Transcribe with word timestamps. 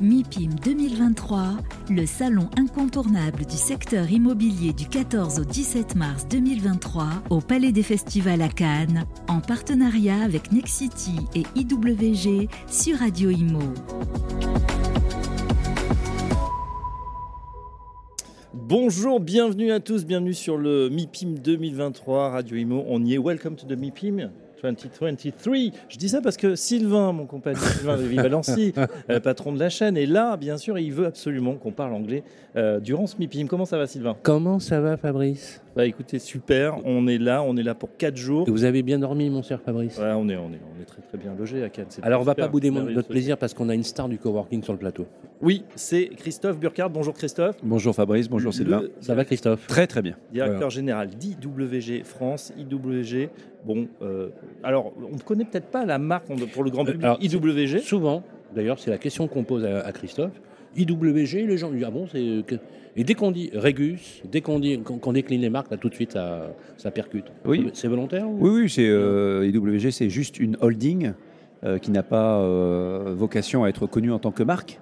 MIPIM 0.00 0.54
2023, 0.64 1.58
le 1.90 2.06
salon 2.06 2.48
incontournable 2.56 3.44
du 3.44 3.56
secteur 3.56 4.10
immobilier 4.10 4.72
du 4.72 4.88
14 4.88 5.40
au 5.40 5.44
17 5.44 5.94
mars 5.94 6.26
2023 6.26 7.04
au 7.28 7.40
Palais 7.42 7.70
des 7.70 7.82
Festivals 7.82 8.40
à 8.40 8.48
Cannes, 8.48 9.04
en 9.28 9.40
partenariat 9.40 10.22
avec 10.22 10.52
Nexity 10.52 11.16
et 11.34 11.42
IWG 11.54 12.48
sur 12.66 12.96
Radio 12.96 13.28
Imo. 13.28 13.60
Bonjour, 18.54 19.20
bienvenue 19.20 19.70
à 19.70 19.80
tous, 19.80 20.06
bienvenue 20.06 20.32
sur 20.32 20.56
le 20.56 20.88
MIPIM 20.88 21.34
2023 21.40 22.30
Radio 22.30 22.56
Imo. 22.56 22.84
On 22.88 23.04
y 23.04 23.16
est, 23.16 23.18
welcome 23.18 23.54
to 23.54 23.66
the 23.66 23.78
MIPIM 23.78 24.30
2023. 24.62 25.10
Je 25.88 25.96
dis 25.96 26.08
ça 26.08 26.20
parce 26.20 26.36
que 26.36 26.54
Sylvain, 26.54 27.12
mon 27.12 27.26
compagnon 27.26 27.60
Sylvain 27.60 27.96
de 27.96 28.02
Vivalancy, 28.02 28.72
euh, 29.10 29.20
patron 29.20 29.52
de 29.52 29.58
la 29.58 29.68
chaîne, 29.68 29.96
est 29.96 30.06
là, 30.06 30.36
bien 30.36 30.56
sûr, 30.56 30.78
et 30.78 30.82
il 30.82 30.92
veut 30.92 31.06
absolument 31.06 31.54
qu'on 31.54 31.72
parle 31.72 31.94
anglais 31.94 32.22
euh, 32.56 32.80
durant 32.80 33.06
ce 33.06 33.16
MIPIM. 33.18 33.46
Comment 33.46 33.64
ça 33.64 33.78
va, 33.78 33.86
Sylvain? 33.86 34.16
Comment 34.22 34.58
ça 34.58 34.80
va, 34.80 34.96
Fabrice? 34.96 35.62
Bah 35.76 35.86
écoutez, 35.86 36.18
super, 36.18 36.84
on 36.84 37.06
est 37.06 37.18
là, 37.18 37.42
on 37.44 37.56
est 37.56 37.62
là 37.62 37.76
pour 37.76 37.96
4 37.96 38.16
jours. 38.16 38.44
Vous 38.48 38.64
avez 38.64 38.82
bien 38.82 38.98
dormi, 38.98 39.30
mon 39.30 39.42
cher 39.42 39.60
Fabrice? 39.60 39.98
Ouais, 39.98 40.12
on 40.16 40.28
est, 40.28 40.36
on, 40.36 40.50
est, 40.50 40.60
on 40.76 40.82
est 40.82 40.84
très 40.84 41.00
très 41.00 41.16
bien 41.16 41.32
logé 41.38 41.62
à 41.62 41.68
Cannes. 41.68 41.86
Alors, 42.02 42.20
on 42.20 42.24
va 42.24 42.34
pas 42.34 42.48
bouder 42.48 42.70
notre 42.70 43.08
plaisir 43.08 43.38
parce 43.38 43.54
qu'on 43.54 43.68
a 43.68 43.74
une 43.74 43.84
star 43.84 44.08
du 44.08 44.18
coworking 44.18 44.62
sur 44.62 44.72
le 44.72 44.78
plateau. 44.78 45.06
Oui, 45.40 45.64
c'est 45.76 46.06
Christophe 46.16 46.58
Burkhardt. 46.58 46.92
Bonjour 46.92 47.14
Christophe. 47.14 47.56
Bonjour 47.62 47.94
Fabrice, 47.94 48.28
bonjour 48.28 48.52
Sylvain. 48.52 48.82
Ça 49.00 49.14
va 49.14 49.24
Christophe? 49.24 49.66
Très 49.68 49.86
très 49.86 50.02
bien. 50.02 50.16
Directeur 50.32 50.70
général 50.70 51.08
d'IWG 51.08 52.04
France, 52.04 52.52
IWG. 52.58 53.30
Bon, 53.64 53.88
euh, 54.02 54.28
alors 54.62 54.92
on 54.98 55.16
ne 55.16 55.22
connaît 55.22 55.44
peut-être 55.44 55.70
pas 55.70 55.84
la 55.84 55.98
marque 55.98 56.26
pour 56.52 56.64
le 56.64 56.70
grand 56.70 56.84
public. 56.84 57.04
Alors, 57.04 57.18
IWG. 57.20 57.80
Souvent, 57.80 58.22
d'ailleurs, 58.54 58.78
c'est 58.78 58.90
la 58.90 58.98
question 58.98 59.28
qu'on 59.28 59.44
pose 59.44 59.64
à, 59.64 59.92
Christophe. 59.92 60.32
IWG, 60.76 61.46
les 61.46 61.58
gens 61.58 61.70
disent 61.70 61.84
ah 61.86 61.90
bon, 61.90 62.06
c'est 62.06 62.44
et 62.96 63.04
dès 63.04 63.14
qu'on 63.14 63.30
dit 63.30 63.50
Régus, 63.54 64.22
dès 64.30 64.40
qu'on 64.40 64.58
dit 64.58 64.80
qu'on 64.80 65.12
décline 65.12 65.40
les 65.40 65.50
marques, 65.50 65.70
là 65.70 65.76
tout 65.76 65.88
de 65.88 65.94
suite 65.94 66.12
ça, 66.12 66.52
ça 66.76 66.90
percute. 66.90 67.26
Oui. 67.44 67.70
C'est 67.72 67.88
volontaire 67.88 68.28
Oui, 68.28 68.50
oui, 68.62 68.70
c'est 68.70 68.88
euh, 68.88 69.46
IWG, 69.46 69.90
c'est 69.90 70.10
juste 70.10 70.38
une 70.38 70.56
holding 70.60 71.12
euh, 71.64 71.78
qui 71.78 71.90
n'a 71.90 72.02
pas 72.02 72.40
vocation 73.12 73.64
à 73.64 73.68
être 73.68 73.86
connue 73.86 74.12
en 74.12 74.18
tant 74.18 74.32
que 74.32 74.42
marque. 74.42 74.80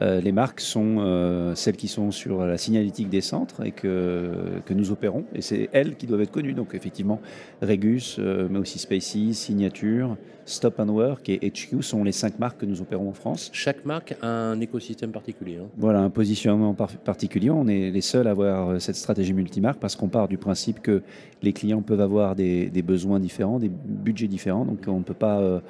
Euh, 0.00 0.20
les 0.20 0.32
marques 0.32 0.60
sont 0.60 0.96
euh, 0.98 1.54
celles 1.54 1.76
qui 1.76 1.88
sont 1.88 2.10
sur 2.10 2.44
la 2.46 2.58
signalétique 2.58 3.08
des 3.08 3.20
centres 3.20 3.64
et 3.64 3.72
que, 3.72 4.60
que 4.64 4.74
nous 4.74 4.90
opérons. 4.90 5.24
Et 5.34 5.42
c'est 5.42 5.68
elles 5.72 5.96
qui 5.96 6.06
doivent 6.06 6.20
être 6.20 6.30
connues. 6.30 6.54
Donc 6.54 6.74
effectivement, 6.74 7.20
Regus, 7.62 8.16
euh, 8.18 8.48
mais 8.50 8.58
aussi 8.58 8.78
Spaces, 8.78 9.32
Signature, 9.32 10.16
Stop 10.44 10.80
and 10.80 10.88
Work 10.88 11.28
et 11.28 11.50
HQ 11.50 11.82
sont 11.82 12.04
les 12.04 12.12
cinq 12.12 12.38
marques 12.38 12.60
que 12.60 12.66
nous 12.66 12.80
opérons 12.80 13.10
en 13.10 13.12
France. 13.12 13.50
Chaque 13.52 13.84
marque 13.84 14.16
a 14.22 14.28
un 14.28 14.60
écosystème 14.60 15.10
particulier. 15.10 15.58
Hein. 15.58 15.66
Voilà, 15.76 16.00
un 16.00 16.10
positionnement 16.10 16.74
particulier. 16.74 17.50
On 17.50 17.66
est 17.68 17.90
les 17.90 18.00
seuls 18.00 18.26
à 18.26 18.30
avoir 18.30 18.80
cette 18.80 18.96
stratégie 18.96 19.34
multimarque 19.34 19.78
parce 19.78 19.94
qu'on 19.94 20.08
part 20.08 20.28
du 20.28 20.38
principe 20.38 20.80
que 20.80 21.02
les 21.42 21.52
clients 21.52 21.82
peuvent 21.82 22.00
avoir 22.00 22.34
des, 22.34 22.70
des 22.70 22.82
besoins 22.82 23.20
différents, 23.20 23.58
des 23.58 23.68
budgets 23.68 24.26
différents. 24.26 24.64
Donc 24.64 24.84
on 24.86 24.98
ne 24.98 25.04
peut 25.04 25.12
pas 25.12 25.60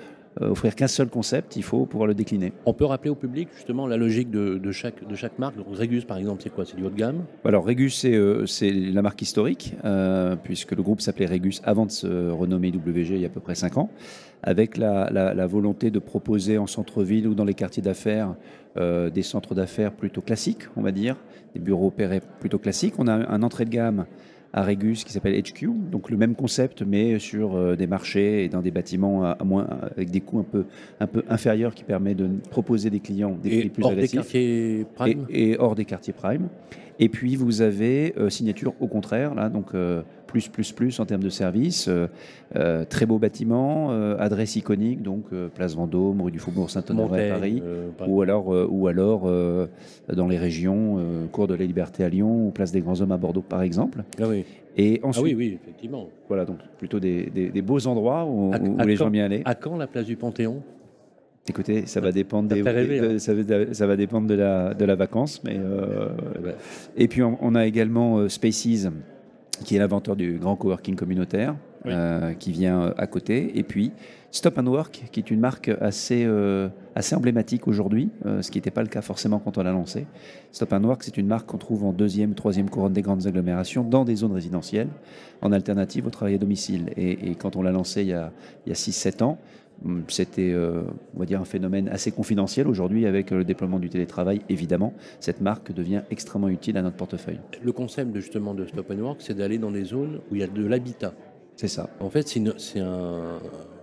offrir 0.41 0.75
qu'un 0.75 0.89
seul 0.89 1.09
concept, 1.09 1.57
il 1.57 1.63
faut 1.63 1.87
pouvoir 1.87 2.07
le 2.07 2.15
décliner. 2.15 2.53
On 2.67 2.75
peut 2.75 2.85
rappeler 2.85 3.11
au 3.11 3.15
public 3.15 3.49
justement 3.55 3.87
la 3.87 3.97
logique 3.97 4.31
de, 4.31 4.73
chaque, 4.73 5.07
de 5.07 5.15
chaque 5.15 5.39
marque. 5.39 5.57
Regus 5.71 6.05
par 6.05 6.17
exemple, 6.17 6.43
c'est 6.43 6.51
quoi? 6.51 6.65
C'est 6.65 6.77
du 6.77 6.85
haut 6.85 6.91
de 6.91 6.97
gamme? 6.97 7.25
Alors 7.45 7.65
Regus, 7.65 7.99
c'est 7.99 8.15
euh, 8.15 8.47
la 8.93 9.03
marque 9.03 9.23
historique, 9.23 9.75
euh, 9.85 10.37
puisque 10.37 10.73
le 10.73 10.83
groupe 10.83 11.01
s'appelait 11.01 11.27
Regus 11.27 11.61
avant 11.65 11.87
de 11.87 11.91
se 11.91 12.31
renommer 12.31 12.71
WG 12.71 13.15
il 13.15 13.21
y 13.21 13.25
a 13.25 13.29
à 13.29 13.31
peu 13.31 13.41
près 13.41 13.55
5 13.55 13.79
ans, 13.79 13.91
avec 14.43 14.77
la, 14.77 15.47
volonté 15.47 15.91
de 15.91 15.99
proposer 15.99 16.59
en 16.59 16.67
centre-ville 16.67 17.27
ou 17.27 17.35
dans 17.35 17.45
les 17.45 17.55
quartiers 17.55 17.83
d'affaires 17.83 18.35
des 18.77 19.23
centres 19.23 19.57
d'affaires 19.57 19.93
plutôt 19.93 20.21
classiques, 20.21 20.63
on 20.77 20.83
va 20.83 20.93
dire, 20.93 21.17
des 21.55 21.61
bureaux 21.61 21.89
opérés 21.89 22.21
plutôt 22.39 22.59
classiques. 22.59 22.95
On 22.99 23.09
a 23.09 23.13
un 23.13 23.43
entrée 23.43 23.65
de 23.65 23.71
gamme 23.71 24.07
à 24.53 24.63
Régus 24.63 25.05
qui 25.05 25.13
s'appelle 25.13 25.41
HQ, 25.41 25.69
donc 25.91 26.11
le 26.11 26.17
même 26.17 26.35
concept 26.35 26.83
mais 26.83 27.19
sur 27.19 27.57
euh, 27.57 27.77
des 27.77 27.87
marchés 27.87 28.45
et 28.45 28.49
dans 28.49 28.63
des 28.63 28.71
bâtiments 28.71 29.25
à, 29.25 29.45
moins, 29.45 29.67
avec 29.97 30.11
des 30.11 30.21
coûts 30.21 30.41
un 30.41 30.45
peu, 30.45 30.65
un 31.01 31.07
peu 31.07 31.23
inférieurs 31.29 31.75
qui 31.75 31.85
permet 31.85 32.15
de 32.15 32.29
proposer 32.51 32.91
des 32.91 33.01
clients 33.01 33.37
des 33.43 33.59
prix 33.59 33.69
plus 33.69 33.83
quartiers 34.09 34.87
prime. 34.95 35.27
Et, 35.29 35.57
hors 35.59 35.75
des 35.75 35.85
quartiers 35.85 36.13
prime. 36.13 36.49
Et 37.01 37.09
puis 37.09 37.37
vous 37.37 37.63
avez 37.63 38.15
euh, 38.19 38.29
signature 38.29 38.75
au 38.81 38.89
contraire, 38.89 39.35
là, 39.35 39.49
donc 39.49 39.75
euh, 39.75 40.03
plus, 40.27 40.49
plus, 40.49 40.73
plus 40.73 40.99
en 40.99 41.07
termes 41.07 41.23
de 41.23 41.31
services. 41.31 41.89
Euh, 41.89 42.85
très 42.87 43.07
beau 43.07 43.19
bâtiment, 43.19 43.91
adresse 44.19 44.57
iconique, 44.57 45.03
donc 45.03 45.27
place 45.55 45.75
Vendôme, 45.75 46.21
rue 46.23 46.31
du 46.31 46.39
Faubourg 46.39 46.71
Saint-Honoré 46.71 47.31
à 47.31 47.35
Paris, 47.35 47.63
ou 48.07 48.23
alors, 48.23 48.49
ou 48.71 48.89
alors 48.89 49.31
dans 50.13 50.29
les 50.29 50.39
régions, 50.39 50.99
Cours 51.31 51.47
de 51.47 51.55
la 51.55 51.65
Liberté 51.65 52.05
à 52.05 52.09
Lyon 52.09 52.49
ou 52.49 52.51
place 52.51 52.73
des 52.73 52.81
Grands 52.81 53.01
Hommes 53.01 53.13
à 53.13 53.17
Bordeaux, 53.17 53.45
par 53.47 53.63
exemple. 53.63 54.03
Ah 54.21 54.25
oui. 54.29 54.45
Et 54.77 55.01
ensuite, 55.03 55.25
ah 55.25 55.29
oui, 55.29 55.35
oui, 55.35 55.59
effectivement. 55.61 56.09
Voilà, 56.29 56.45
donc 56.45 56.59
plutôt 56.79 57.01
des, 57.01 57.27
des, 57.27 57.63
beaux 57.63 57.87
endroits 57.87 58.25
où, 58.25 58.53
les 58.85 58.97
gens 58.97 59.11
bien 59.11 59.25
aller. 59.25 59.43
À 59.45 59.55
quand 59.55 59.77
la 59.77 59.87
place 59.87 60.07
du 60.07 60.17
Panthéon? 60.17 60.63
Écoutez, 61.49 61.87
ça 61.87 62.01
va 62.01 62.13
dépendre 62.13 62.49
des, 62.49 62.61
hein. 62.61 63.19
ça, 63.19 63.87
va, 63.87 63.97
dépendre 63.97 64.27
de 64.27 64.35
la, 64.35 64.75
de 64.75 64.85
la 64.85 64.95
vacance, 64.95 65.43
mais 65.45 65.59
et 66.97 67.09
puis 67.09 67.23
on, 67.23 67.55
a 67.55 67.67
également 67.67 68.29
Spaces 68.29 68.89
qui 69.65 69.77
est 69.77 69.79
l'inventeur 69.79 70.17
du 70.17 70.39
grand 70.39 70.57
coworking 70.57 70.95
communautaire, 70.95 71.57
euh, 71.87 72.35
qui 72.35 72.53
vient 72.53 72.83
euh, 72.83 72.95
à 72.97 73.07
côté. 73.07 73.59
Et 73.59 73.63
puis 73.63 73.93
Stop 74.31 74.59
and 74.59 74.67
Work, 74.67 75.05
qui 75.11 75.21
est 75.21 75.31
une 75.31 75.41
marque 75.41 75.71
assez, 75.81 76.25
euh, 76.27 76.69
assez 76.95 77.15
emblématique 77.15 77.67
aujourd'hui, 77.67 78.11
ce 78.43 78.51
qui 78.51 78.59
n'était 78.59 78.71
pas 78.71 78.83
le 78.83 78.89
cas 78.89 79.01
forcément 79.01 79.39
quand 79.39 79.57
on 79.57 79.63
l'a 79.63 79.73
lancé. 79.73 80.07
Stop 80.53 80.73
and 80.75 80.85
Work, 80.85 81.03
c'est 81.03 81.17
une 81.17 81.27
marque 81.27 81.47
qu'on 81.47 81.57
trouve 81.57 81.85
en 81.85 81.93
deuxième, 81.93 82.35
troisième 82.35 82.69
couronne 82.69 82.93
des 82.93 83.01
grandes 83.01 83.27
agglomérations, 83.27 83.85
dans 83.85 84.05
des 84.05 84.17
zones 84.17 84.33
résidentielles, 84.33 84.89
en 85.41 85.51
alternative 85.51 86.07
au 86.07 86.11
travail 86.11 86.35
à 86.35 86.39
domicile. 86.39 86.91
Et, 86.97 87.35
quand 87.37 87.57
on 87.57 87.63
l'a 87.63 87.73
lancé 87.73 88.03
il 88.03 88.09
y 88.09 88.13
a, 88.13 88.33
il 88.67 88.69
y 88.69 88.73
a 88.73 88.75
6-7 88.75 89.23
ans, 89.23 89.39
c'était, 90.09 90.53
euh, 90.53 90.83
on 91.15 91.21
va 91.21 91.27
dire, 91.27 91.41
un 91.41 91.45
phénomène 91.45 91.89
assez 91.89 92.11
confidentiel. 92.11 92.67
Aujourd'hui, 92.69 93.07
avec 93.07 93.31
le 93.31 93.45
déploiement 93.45 93.79
du 93.79 93.89
télétravail, 93.89 94.41
évidemment, 94.49 94.93
cette 95.21 95.41
marque 95.41 95.73
devient 95.73 96.03
extrêmement 96.11 96.49
utile 96.49 96.77
à 96.77 96.83
notre 96.83 96.97
portefeuille. 96.97 97.41
Le 97.63 97.73
concept 97.73 98.13
de, 98.13 98.21
justement 98.21 98.55
de 98.55 98.67
Stop 98.67 98.91
and 98.91 98.99
Work, 98.99 99.17
c'est 99.21 99.35
d'aller 99.35 99.59
dans 99.59 99.71
des 99.71 99.85
zones 99.85 100.21
où 100.31 100.35
il 100.35 100.41
y 100.41 100.45
a 100.45 100.49
de 100.49 100.67
l'habitat. 100.67 101.13
C'est 101.57 101.69
ça. 101.69 101.91
En 102.01 102.11
fait, 102.11 102.29
c'est 102.29 102.81
un, 102.81 103.39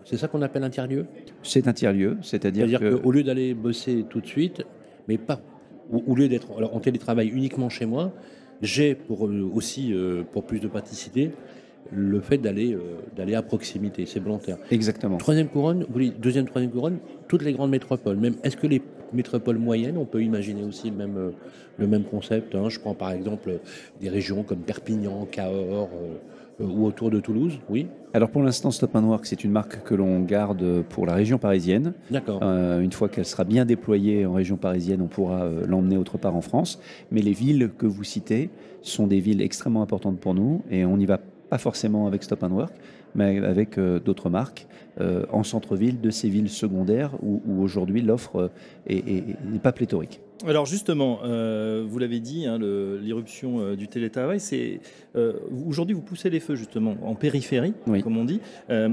c'est 0.05 0.17
ça 0.17 0.27
qu'on 0.27 0.41
appelle 0.41 0.63
un 0.63 0.69
tiers-lieu? 0.69 1.07
C'est 1.43 1.67
un 1.67 1.73
tiers-lieu, 1.73 2.17
c'est-à-dire 2.21 2.67
c'est-à-dire 2.67 3.01
qu'au 3.01 3.11
lieu 3.11 3.23
d'aller 3.23 3.53
bosser 3.53 4.05
tout 4.09 4.21
de 4.21 4.27
suite, 4.27 4.63
mais 5.07 5.17
pas 5.17 5.41
au 5.91 6.15
lieu 6.15 6.27
d'être 6.27 6.51
en 6.51 6.79
télétravail 6.79 7.27
uniquement 7.27 7.69
chez 7.69 7.85
moi, 7.85 8.11
j'ai 8.61 8.95
pour 8.95 9.27
euh, 9.27 9.49
aussi 9.53 9.93
euh, 9.93 10.23
pour 10.31 10.45
plus 10.45 10.59
de 10.59 10.67
praticité 10.67 11.31
le 11.95 12.19
fait 12.19 12.37
d'aller 12.37 12.73
euh, 12.73 12.79
d'aller 13.15 13.35
à 13.35 13.41
proximité, 13.41 14.05
c'est 14.05 14.19
volontaire. 14.19 14.57
Exactement. 14.71 15.17
Troisième 15.17 15.47
couronne, 15.47 15.85
deuxième, 16.19 16.45
troisième 16.45 16.71
couronne, 16.71 16.97
toutes 17.27 17.43
les 17.43 17.53
grandes 17.53 17.71
métropoles. 17.71 18.17
Même, 18.17 18.35
est-ce 18.43 18.57
que 18.57 18.67
les 18.67 18.81
métropoles 19.13 19.57
moyennes, 19.57 19.97
on 19.97 20.05
peut 20.05 20.21
imaginer 20.21 20.63
aussi 20.63 20.89
le 20.89 20.97
même, 20.97 21.17
euh, 21.17 21.31
le 21.77 21.87
même 21.87 22.03
concept 22.03 22.55
hein? 22.55 22.69
Je 22.69 22.79
prends 22.79 22.93
par 22.93 23.11
exemple 23.11 23.59
des 24.01 24.09
régions 24.09 24.43
comme 24.43 24.59
Perpignan, 24.59 25.25
Cahors 25.31 25.89
euh, 25.93 26.65
ou 26.65 26.85
autour 26.85 27.11
de 27.11 27.19
Toulouse, 27.19 27.59
oui? 27.69 27.87
Alors 28.13 28.29
pour 28.29 28.41
l'instant, 28.41 28.71
Stop 28.71 28.95
Work, 28.95 29.25
c'est 29.25 29.43
une 29.43 29.51
marque 29.51 29.83
que 29.83 29.93
l'on 29.93 30.21
garde 30.21 30.83
pour 30.83 31.05
la 31.05 31.13
région 31.13 31.37
parisienne. 31.37 31.93
D'accord. 32.09 32.41
une 32.41 32.93
fois 32.93 33.09
qu'elle 33.09 33.25
sera 33.25 33.43
bien 33.43 33.65
déployée 33.65 34.25
en 34.25 34.31
région 34.31 34.55
parisienne, 34.55 35.01
on 35.01 35.07
pourra 35.07 35.49
l'emmener 35.67 35.97
autre 35.97 36.17
part 36.17 36.33
en 36.33 36.39
France. 36.39 36.79
Mais 37.11 37.21
les 37.21 37.33
villes 37.33 37.71
que 37.77 37.85
vous 37.85 38.05
citez 38.05 38.51
sont 38.81 39.05
des 39.05 39.19
villes 39.19 39.41
extrêmement 39.41 39.81
importantes 39.81 40.17
pour 40.17 40.33
nous 40.33 40.61
et 40.71 40.85
on 40.85 40.97
y 40.97 41.05
va 41.05 41.19
pas 41.55 41.59
forcément 41.59 42.05
avec 42.05 42.21
Stop 42.21 42.43
and 42.43 42.51
Work, 42.51 42.73
mais 43.15 43.39
avec 43.39 43.77
euh, 43.77 43.99
d'autres 43.99 44.29
marques 44.29 44.67
euh, 45.01 45.25
en 45.31 45.43
centre-ville 45.43 45.99
de 46.01 46.09
ces 46.09 46.29
villes 46.29 46.49
secondaires 46.49 47.11
où, 47.23 47.41
aujourd'hui 47.61 48.01
l'offre 48.01 48.51
n'est 48.87 49.59
pas 49.61 49.71
pléthorique. 49.71 50.21
Alors 50.45 50.65
justement, 50.65 51.19
euh, 51.23 51.85
vous 51.87 51.97
l'avez 51.97 52.19
dit, 52.19 52.45
hein, 52.45 52.59
l'irruption 52.59 53.59
euh, 53.59 53.75
du 53.75 53.87
télétravail, 53.87 54.39
c'est 54.39 54.79
euh, 55.15 55.33
aujourd'hui 55.67 55.95
vous 55.95 56.01
poussez 56.01 56.29
les 56.29 56.39
feux 56.39 56.55
justement 56.55 56.95
en 57.03 57.15
périphérie, 57.15 57.73
comme 58.03 58.17
on 58.17 58.25
dit. 58.25 58.41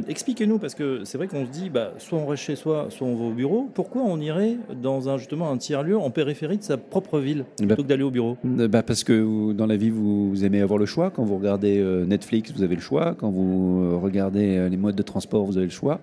Expliquez-nous 0.09 0.59
parce 0.59 0.75
que 0.75 1.05
c'est 1.05 1.19
vrai 1.19 1.27
qu'on 1.27 1.45
se 1.47 1.51
dit, 1.51 1.69
bah, 1.69 1.93
soit 1.99 2.19
on 2.19 2.27
reste 2.27 2.45
chez 2.45 2.57
soi, 2.57 2.87
soit 2.91 3.07
on 3.07 3.17
va 3.17 3.25
au 3.25 3.33
bureau. 3.33 3.69
Pourquoi 3.75 4.03
on 4.03 4.21
irait 4.21 4.57
dans 4.81 5.09
un 5.09 5.19
justement 5.19 5.51
un 5.51 5.59
tiers 5.59 5.83
lieu 5.83 5.99
en 5.99 6.11
périphérie 6.11 6.59
de 6.59 6.63
sa 6.63 6.77
propre 6.77 7.19
ville 7.19 7.45
bah, 7.59 7.67
plutôt 7.67 7.83
que 7.83 7.89
d'aller 7.89 8.03
au 8.03 8.11
bureau? 8.11 8.37
bah, 8.45 8.83
parce 8.83 9.05
que 9.05 9.53
dans 9.53 9.67
la 9.67 9.77
vie 9.77 9.91
vous, 9.91 10.45
aimez 10.45 10.61
avoir 10.61 10.79
le 10.79 10.87
choix. 10.87 11.11
Quand 11.11 11.25
vous 11.25 11.37
regardez 11.37 11.83
Netflix, 12.07 12.53
vous 12.53 12.63
avez 12.63 12.77
le 12.77 12.81
choix. 12.81 13.15
Quand 13.19 13.31
vous 13.31 13.99
regardez 14.12 14.69
les 14.69 14.76
modes 14.76 14.94
de 14.94 15.03
transport, 15.03 15.44
vous 15.44 15.56
avez 15.56 15.67
le 15.67 15.73
choix. 15.73 16.00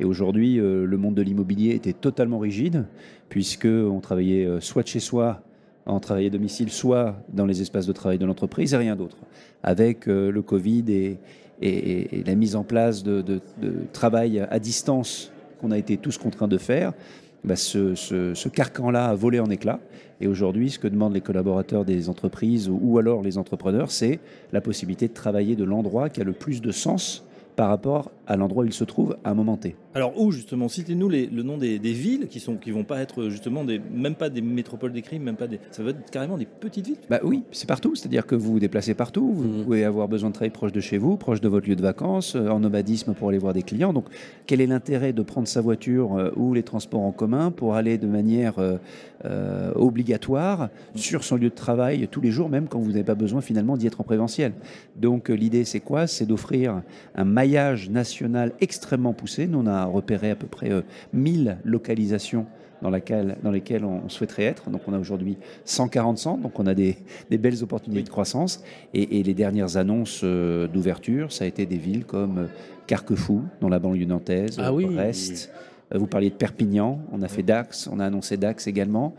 Et 0.00 0.04
aujourd'hui, 0.04 0.56
le 0.56 0.96
monde 0.96 1.14
de 1.14 1.22
l'immobilier 1.22 1.74
était 1.74 1.92
totalement 1.92 2.38
rigide 2.38 2.84
puisqu'on 3.32 4.00
travaillait 4.00 4.44
euh, 4.44 4.60
soit 4.60 4.82
de 4.82 4.88
chez 4.88 5.00
soi, 5.00 5.40
en 5.86 6.00
travail 6.00 6.26
à 6.26 6.30
domicile, 6.30 6.70
soit 6.70 7.16
dans 7.32 7.46
les 7.46 7.62
espaces 7.62 7.86
de 7.86 7.92
travail 7.92 8.18
de 8.18 8.26
l'entreprise 8.26 8.74
et 8.74 8.76
rien 8.76 8.94
d'autre. 8.94 9.16
Avec 9.62 10.06
euh, 10.06 10.30
le 10.30 10.42
Covid 10.42 10.84
et, 10.92 11.18
la 12.26 12.34
mise 12.34 12.54
en 12.54 12.62
place 12.62 13.02
de, 13.02 13.40
travail 13.94 14.40
à 14.50 14.58
distance 14.58 15.32
qu'on 15.60 15.70
a 15.70 15.78
été 15.78 15.96
tous 15.96 16.18
contraints 16.18 16.46
de 16.46 16.58
faire, 16.58 16.92
bah, 17.42 17.56
ce, 17.56 18.48
carcan-là 18.48 19.06
a 19.06 19.14
volé 19.14 19.40
en 19.40 19.48
éclats. 19.48 19.80
Et 20.20 20.26
aujourd'hui, 20.26 20.68
ce 20.68 20.78
que 20.78 20.88
demandent 20.88 21.14
les 21.14 21.22
collaborateurs 21.22 21.86
des 21.86 22.10
entreprises 22.10 22.68
ou 22.70 22.98
alors 22.98 23.22
les 23.22 23.38
entrepreneurs, 23.38 23.90
c'est 23.90 24.20
la 24.52 24.60
possibilité 24.60 25.08
de 25.08 25.14
travailler 25.14 25.56
de 25.56 25.64
l'endroit 25.64 26.10
qui 26.10 26.20
a 26.20 26.24
le 26.24 26.34
plus 26.34 26.60
de 26.60 26.70
sens 26.70 27.24
par 27.56 27.68
rapport 27.68 28.10
à 28.32 28.36
l'endroit 28.36 28.64
où 28.64 28.66
il 28.66 28.72
se 28.72 28.84
trouve 28.84 29.16
à 29.24 29.30
un 29.30 29.34
moment 29.34 29.56
T. 29.56 29.76
Alors 29.94 30.18
où 30.18 30.32
justement 30.32 30.68
Citez-nous 30.68 31.08
le 31.08 31.42
nom 31.42 31.58
des, 31.58 31.78
villes 31.78 32.28
qui 32.28 32.40
sont 32.40 32.56
qui 32.56 32.70
vont 32.70 32.84
pas 32.84 33.00
être 33.00 33.28
justement 33.28 33.64
des, 33.64 33.78
même 33.78 34.14
pas 34.14 34.30
des 34.30 34.40
métropoles 34.40 34.92
des 34.92 35.02
crimes, 35.02 35.22
même 35.22 35.36
pas 35.36 35.46
des, 35.46 35.60
ça 35.70 35.82
va 35.82 35.90
être 35.90 36.10
carrément 36.10 36.38
des 36.38 36.46
petites 36.46 36.86
villes. 36.86 36.96
Bah 37.10 37.20
oui, 37.22 37.42
c'est 37.52 37.68
partout. 37.68 37.94
C'est-à-dire 37.94 38.26
que 38.26 38.34
vous 38.34 38.52
vous 38.52 38.60
déplacez 38.60 38.94
partout. 38.94 39.32
Vous 39.32 39.48
mmh. 39.48 39.64
pouvez 39.64 39.84
avoir 39.84 40.08
besoin 40.08 40.30
de 40.30 40.34
travailler 40.34 40.50
proche 40.52 40.72
de 40.72 40.80
chez 40.80 40.98
vous, 40.98 41.16
proche 41.16 41.40
de 41.40 41.48
votre 41.48 41.68
lieu 41.68 41.76
de 41.76 41.82
vacances, 41.82 42.36
euh, 42.36 42.48
en 42.48 42.60
nomadisme 42.60 43.14
pour 43.14 43.28
aller 43.28 43.38
voir 43.38 43.52
des 43.52 43.62
clients. 43.62 43.92
Donc 43.92 44.06
quel 44.46 44.60
est 44.60 44.66
l'intérêt 44.66 45.12
de 45.12 45.22
prendre 45.22 45.46
sa 45.46 45.60
voiture 45.60 46.16
euh, 46.16 46.30
ou 46.36 46.54
les 46.54 46.62
transports 46.62 47.02
en 47.02 47.12
commun 47.12 47.50
pour 47.50 47.74
aller 47.74 47.98
de 47.98 48.06
manière 48.06 48.54
euh, 48.58 49.72
obligatoire 49.74 50.68
sur 50.94 51.22
son 51.22 51.36
lieu 51.36 51.48
de 51.50 51.54
travail 51.54 52.08
tous 52.10 52.20
les 52.20 52.30
jours, 52.30 52.48
même 52.48 52.66
quand 52.66 52.80
vous 52.80 52.90
n'avez 52.90 53.04
pas 53.04 53.14
besoin 53.14 53.40
finalement 53.40 53.76
d'y 53.76 53.86
être 53.86 54.00
en 54.00 54.04
présentiel? 54.04 54.52
Donc 54.96 55.28
l'idée 55.28 55.64
c'est 55.64 55.80
quoi? 55.80 56.06
C'est 56.06 56.26
d'offrir 56.26 56.82
un 57.14 57.24
maillage 57.24 57.90
national 57.90 58.21
extrêmement 58.60 59.12
poussé. 59.12 59.46
Nous 59.46 59.58
on 59.58 59.66
a 59.66 59.84
repéré 59.84 60.30
à 60.30 60.36
peu 60.36 60.46
près 60.46 60.70
1000 61.12 61.48
euh, 61.48 61.52
localisations 61.64 62.46
dans, 62.80 62.90
laquelle, 62.90 63.36
dans 63.42 63.50
lesquelles 63.50 63.84
on 63.84 64.08
souhaiterait 64.08 64.44
être. 64.44 64.70
Donc 64.70 64.82
on 64.86 64.92
a 64.92 64.98
aujourd'hui 64.98 65.36
140 65.64 66.18
centres, 66.18 66.42
donc 66.42 66.58
on 66.58 66.66
a 66.66 66.74
des, 66.74 66.96
belles 67.30 67.62
opportunités 67.62 68.02
de 68.02 68.08
croissance. 68.08 68.62
Et, 68.94 69.22
les 69.22 69.34
dernières 69.34 69.76
annonces 69.76 70.20
euh, 70.24 70.66
d'ouverture, 70.66 71.32
ça 71.32 71.44
a 71.44 71.46
été 71.46 71.66
des 71.66 71.76
villes 71.76 72.04
comme 72.04 72.38
euh, 72.38 72.46
Carquefou, 72.86 73.42
dans 73.60 73.68
la 73.68 73.78
banlieue 73.78 74.06
nantaise, 74.06 74.58
ah 74.58 74.72
Brest. 74.72 75.50
Vous 75.94 76.06
parliez 76.06 76.30
de 76.30 76.34
Perpignan, 76.34 77.00
on 77.12 77.20
a 77.20 77.28
fait 77.28 77.42
Dax, 77.42 77.86
on 77.86 78.00
a 78.00 78.06
annoncé 78.06 78.38
Dax 78.38 78.66
également, 78.66 79.14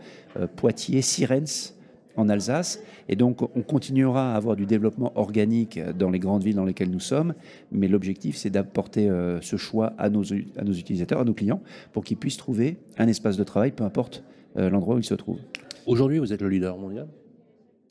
Poitiers, 0.56 1.02
Sirens, 1.02 1.72
en 2.16 2.28
Alsace. 2.28 2.82
Et 3.08 3.16
donc, 3.16 3.42
on 3.42 3.62
continuera 3.62 4.32
à 4.32 4.36
avoir 4.36 4.56
du 4.56 4.66
développement 4.66 5.12
organique 5.16 5.80
dans 5.98 6.10
les 6.10 6.18
grandes 6.18 6.42
villes 6.42 6.56
dans 6.56 6.64
lesquelles 6.64 6.90
nous 6.90 7.00
sommes. 7.00 7.34
Mais 7.72 7.88
l'objectif, 7.88 8.36
c'est 8.36 8.50
d'apporter 8.50 9.08
euh, 9.08 9.40
ce 9.40 9.56
choix 9.56 9.92
à 9.98 10.10
nos, 10.10 10.24
à 10.56 10.64
nos 10.64 10.72
utilisateurs, 10.72 11.20
à 11.20 11.24
nos 11.24 11.34
clients, 11.34 11.62
pour 11.92 12.04
qu'ils 12.04 12.16
puissent 12.16 12.36
trouver 12.36 12.78
un 12.98 13.08
espace 13.08 13.36
de 13.36 13.44
travail, 13.44 13.72
peu 13.72 13.84
importe 13.84 14.24
euh, 14.56 14.70
l'endroit 14.70 14.96
où 14.96 14.98
ils 14.98 15.04
se 15.04 15.14
trouvent. 15.14 15.40
Aujourd'hui, 15.86 16.18
vous 16.18 16.32
êtes 16.32 16.42
le 16.42 16.48
leader 16.48 16.78
mondial 16.78 17.08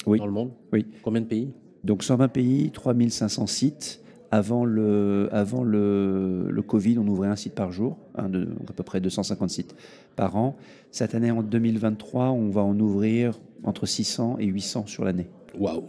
oui. 0.06 0.18
dans 0.18 0.26
le 0.26 0.32
monde 0.32 0.52
Oui. 0.72 0.86
Combien 1.04 1.22
de 1.22 1.28
pays? 1.28 1.52
Donc, 1.84 2.04
120 2.04 2.28
pays, 2.30 2.72
3500 2.72 3.48
sites. 3.48 4.00
Avant 4.32 4.66
le, 4.66 5.30
avant 5.32 5.64
le, 5.64 6.48
le, 6.50 6.62
Covid, 6.64 6.98
on 6.98 7.08
ouvrait 7.08 7.28
un 7.28 7.36
site 7.36 7.54
par 7.54 7.72
jour, 7.72 8.00
de, 8.18 8.48
à 8.68 8.74
peu 8.74 8.82
près 8.82 9.00
250 9.00 9.52
sites 9.52 9.76
par 10.16 10.36
an. 10.36 10.56
Cette 10.90 11.14
année, 11.14 11.30
en 11.30 11.44
2023, 11.44 12.32
on 12.32 12.50
va 12.50 12.62
en 12.62 12.80
ouvrir 12.80 13.40
entre 13.64 13.86
600 13.86 14.38
et 14.40 14.46
800 14.46 14.88
sur 14.88 15.06
l'année. 15.06 15.28
Waouh 15.58 15.88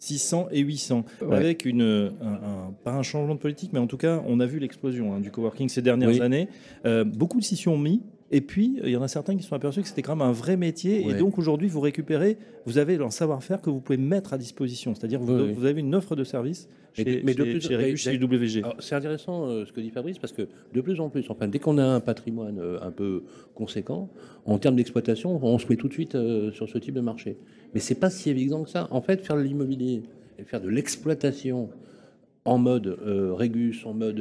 600 0.00 0.48
et 0.50 0.60
800, 0.60 1.04
avec 1.30 1.66
une, 1.66 2.10
un, 2.22 2.72
pas 2.84 2.92
un 2.92 3.02
changement 3.02 3.34
de 3.34 3.38
politique, 3.40 3.74
mais 3.74 3.78
en 3.78 3.86
tout 3.86 3.98
cas, 3.98 4.22
on 4.26 4.40
a 4.40 4.46
vu 4.46 4.58
l'explosion 4.58 5.14
hein, 5.14 5.20
du 5.20 5.30
coworking 5.30 5.68
ces 5.68 5.82
dernières 5.82 6.22
années. 6.22 6.48
Euh, 6.86 7.04
beaucoup 7.04 7.38
de 7.38 7.68
ont 7.68 7.78
mis, 7.78 8.02
et 8.32 8.40
puis, 8.40 8.78
il 8.84 8.90
y 8.90 8.96
en 8.96 9.02
a 9.02 9.08
certains 9.08 9.36
qui 9.36 9.42
sont 9.42 9.56
aperçus 9.56 9.82
que 9.82 9.88
c'était 9.88 10.02
quand 10.02 10.14
même 10.14 10.26
un 10.26 10.32
vrai 10.32 10.56
métier. 10.56 11.08
Et 11.08 11.14
donc, 11.14 11.36
aujourd'hui, 11.36 11.66
vous 11.66 11.80
récupérez, 11.80 12.38
vous 12.64 12.78
avez 12.78 12.96
un 12.96 13.10
savoir-faire 13.10 13.60
que 13.60 13.70
vous 13.70 13.80
pouvez 13.80 13.98
mettre 13.98 14.32
à 14.32 14.38
disposition. 14.38 14.94
C'est-à-dire, 14.94 15.20
vous, 15.20 15.52
vous, 15.52 15.64
avez 15.64 15.80
une 15.80 15.94
offre 15.96 16.14
de 16.14 16.22
service 16.22 16.68
chez, 16.92 17.22
mais 17.24 17.34
de 17.34 17.42
plus, 17.42 17.60
chez, 17.96 18.14
UWG. 18.14 18.64
C'est 18.78 18.94
intéressant 18.94 19.46
euh, 19.46 19.64
ce 19.64 19.72
que 19.72 19.80
dit 19.80 19.90
Fabrice, 19.90 20.18
parce 20.18 20.32
que 20.32 20.42
de 20.72 20.80
plus 20.80 21.00
en 21.00 21.08
plus, 21.08 21.28
enfin, 21.28 21.48
dès 21.48 21.58
qu'on 21.58 21.78
a 21.78 21.84
un 21.84 21.98
patrimoine 21.98 22.58
euh, 22.60 22.78
un 22.82 22.92
peu 22.92 23.24
conséquent, 23.56 24.08
en 24.44 24.58
termes 24.58 24.76
d'exploitation, 24.76 25.44
on 25.44 25.58
se 25.58 25.66
met 25.68 25.76
tout 25.76 25.88
de 25.88 25.92
suite 25.92 26.14
euh, 26.14 26.52
sur 26.52 26.68
ce 26.68 26.78
type 26.78 26.94
de 26.94 27.00
marché. 27.00 27.36
Mais 27.74 27.80
c'est 27.80 27.96
pas 27.96 28.10
si 28.10 28.30
évident 28.30 28.62
que 28.62 28.70
ça. 28.70 28.86
En 28.92 29.00
fait, 29.00 29.26
faire 29.26 29.36
de 29.36 29.42
l'immobilier 29.42 30.02
et 30.38 30.44
faire 30.44 30.60
de 30.60 30.68
l'exploitation 30.68 31.68
en 32.44 32.58
mode 32.58 32.96
Régus, 33.36 33.84
en 33.84 33.92
mode 33.92 34.18